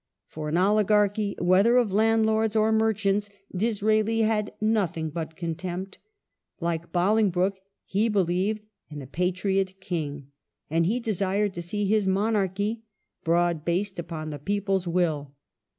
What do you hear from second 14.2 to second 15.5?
the people's will